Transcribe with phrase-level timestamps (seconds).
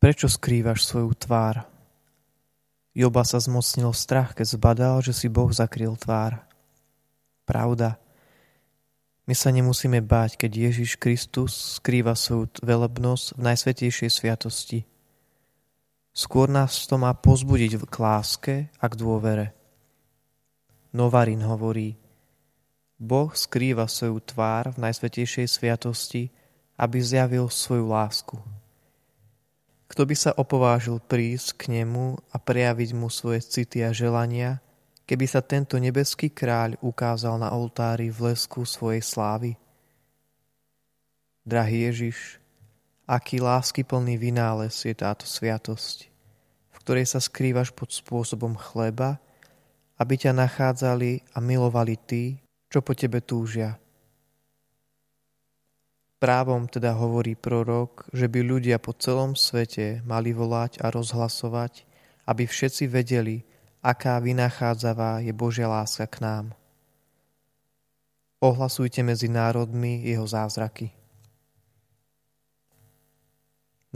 [0.00, 1.68] Prečo skrývaš svoju tvár?
[2.96, 6.40] Joba sa zmocnil strach, keď zbadal, že si Boh zakryl tvár.
[7.44, 8.00] Pravda.
[9.28, 14.88] My sa nemusíme báť, keď Ježiš Kristus skrýva svoju velebnosť v najsvetejšej sviatosti.
[16.16, 19.52] Skôr nás to má pozbudiť k láske a k dôvere.
[20.96, 22.00] Novarin hovorí,
[22.96, 26.32] Boh skrýva svoju tvár v najsvetejšej sviatosti,
[26.80, 28.59] aby zjavil svoju lásku.
[29.90, 34.62] Kto by sa opovážil prísť k nemu a prejaviť mu svoje city a želania,
[35.02, 39.58] keby sa tento nebeský kráľ ukázal na oltári v lesku svojej slávy?
[41.42, 42.38] Drahý Ježiš,
[43.02, 46.06] aký láskyplný vynález je táto sviatosť,
[46.70, 49.18] v ktorej sa skrývaš pod spôsobom chleba,
[49.98, 52.38] aby ťa nachádzali a milovali tí,
[52.70, 53.74] čo po tebe túžia.
[56.20, 61.88] Právom teda hovorí prorok, že by ľudia po celom svete mali volať a rozhlasovať,
[62.28, 63.40] aby všetci vedeli,
[63.80, 66.46] aká vynachádzavá je Božia láska k nám.
[68.44, 70.92] Ohlasujte medzi národmi jeho zázraky.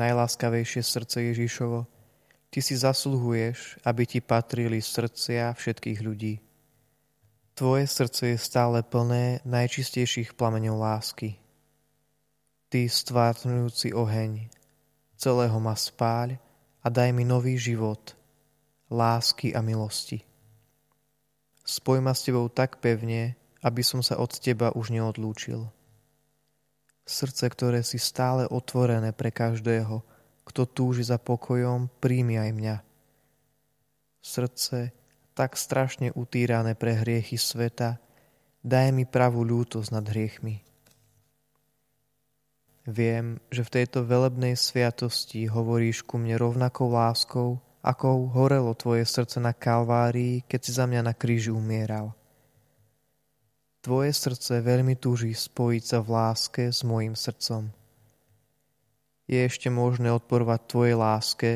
[0.00, 1.84] Najláskavejšie srdce Ježišovo,
[2.48, 6.40] Ty si zasluhuješ, aby Ti patrili srdcia všetkých ľudí.
[7.52, 11.36] Tvoje srdce je stále plné najčistejších plameňov lásky–
[12.74, 14.50] Ty stvárňujúci oheň,
[15.14, 16.42] celého ma spáľ
[16.82, 18.18] a daj mi nový život,
[18.90, 20.26] lásky a milosti.
[21.62, 25.70] Spoj ma s Tebou tak pevne, aby som sa od Teba už neodlúčil.
[27.06, 30.02] Srdce, ktoré si stále otvorené pre každého,
[30.42, 32.76] kto túži za pokojom, príjmi aj mňa.
[34.18, 34.90] Srdce,
[35.38, 38.02] tak strašne utírané pre hriechy sveta,
[38.66, 40.73] daj mi pravú ľútosť nad hriechmi.
[42.84, 49.40] Viem, že v tejto velebnej sviatosti hovoríš ku mne rovnakou láskou, ako horelo tvoje srdce
[49.40, 52.12] na Kalvárii, keď si za mňa na kríži umieral.
[53.80, 57.72] Tvoje srdce veľmi túži spojiť sa v láske s mojim srdcom.
[59.28, 61.52] Je ešte možné odporovať tvojej láske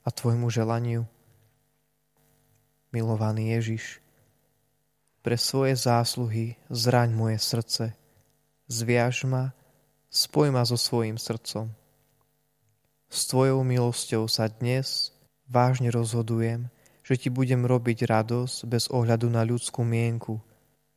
[0.00, 1.04] a tvojmu želaniu?
[2.92, 4.00] Milovaný Ježiš,
[5.20, 7.92] pre svoje zásluhy zraň moje srdce,
[8.64, 9.52] zviaž ma
[10.10, 11.70] Spoj ma so svojím srdcom.
[13.06, 15.14] S Tvojou milosťou sa dnes
[15.46, 16.66] vážne rozhodujem,
[17.06, 20.42] že Ti budem robiť radosť bez ohľadu na ľudskú mienku,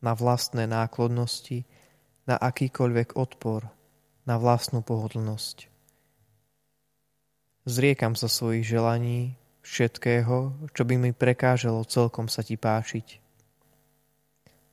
[0.02, 1.62] na vlastné náklodnosti,
[2.26, 3.70] na akýkoľvek odpor,
[4.26, 5.70] na vlastnú pohodlnosť.
[7.70, 13.22] Zriekam sa svojich želaní, všetkého, čo by mi prekážalo celkom sa Ti páčiť.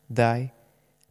[0.09, 0.49] Daj,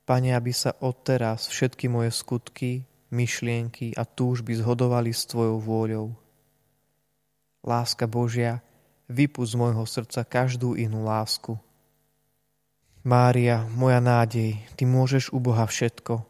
[0.10, 6.08] Pane, aby sa odteraz všetky moje skutky myšlienky a túžby zhodovali s Tvojou vôľou.
[7.66, 8.64] Láska Božia,
[9.10, 11.58] vypust z môjho srdca každú inú lásku.
[13.04, 16.24] Mária, moja nádej, Ty môžeš u Boha všetko.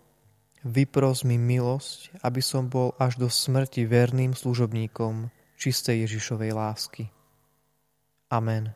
[0.63, 7.03] Vypros mi milosť, aby som bol až do smrti verným služobníkom čistej Ježišovej lásky.
[8.31, 8.75] Amen.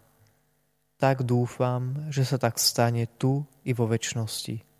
[0.99, 4.72] Tak dúfam, že sa tak stane tu i vo väčšnosti.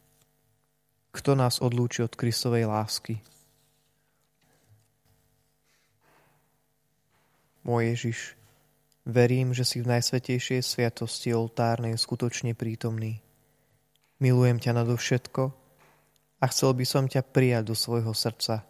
[1.13, 3.21] Kto nás odlúči od Kristovej lásky?
[7.63, 8.19] Môj Ježiš,
[9.05, 13.23] verím, že si v najsvetejšej sviatosti oltárnej skutočne prítomný.
[14.19, 15.43] Milujem ťa nadovšetko
[16.41, 18.65] a chcel by som ťa prijať do svojho srdca.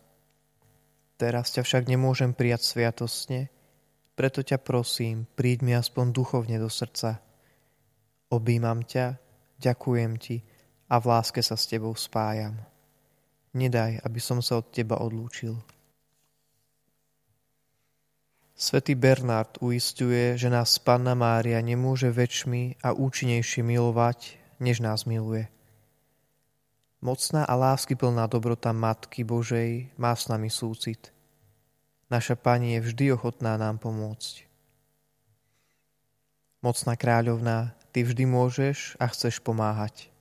[1.17, 3.49] Teraz ťa však nemôžem prijať sviatostne,
[4.13, 7.17] preto ťa prosím, príď mi aspoň duchovne do srdca.
[8.29, 9.17] Obímam ťa,
[9.57, 10.43] ďakujem ti,
[10.93, 12.53] a v láske sa s Tebou spájam.
[13.57, 15.57] Nedaj, aby som sa od Teba odlúčil.
[18.53, 25.49] Svetý Bernard uistuje, že nás Panna Mária nemôže väčšmi a účinnejšie milovať, než nás miluje.
[27.01, 31.09] Mocná a láskyplná dobrota Matky Božej má s nami súcit.
[32.13, 34.45] Naša Pani je vždy ochotná nám pomôcť.
[36.61, 40.12] Mocná kráľovná, Ty vždy môžeš a chceš pomáhať.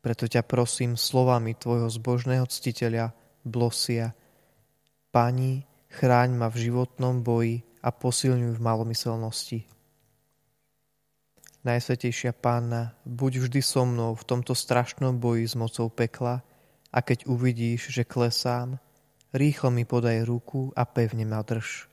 [0.00, 3.12] Preto ťa prosím slovami tvojho zbožného ctiteľa
[3.44, 4.16] Blosia.
[5.12, 5.60] Pani,
[5.92, 9.60] chráň ma v životnom boji a posilňuj v malomyselnosti.
[11.60, 16.40] Najsvetejšia Pána, buď vždy so mnou v tomto strašnom boji s mocou pekla
[16.88, 18.80] a keď uvidíš, že klesám,
[19.36, 21.92] rýchlo mi podaj ruku a pevne ma drž.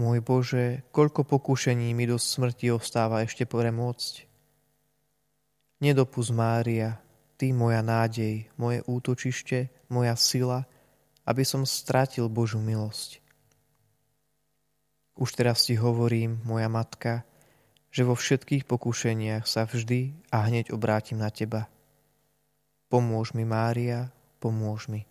[0.00, 4.29] Môj Bože, koľko pokušení mi do smrti ostáva ešte premôcť.
[5.80, 7.00] Nedopust Mária,
[7.40, 10.68] Ty moja nádej, moje útočište, moja sila,
[11.24, 13.16] aby som stratil Božú milosť.
[15.16, 17.24] Už teraz ti hovorím, moja matka,
[17.88, 21.66] že vo všetkých pokušeniach sa vždy a hneď obrátim na teba.
[22.92, 25.09] Pomôž mi, Mária, pomôž mi.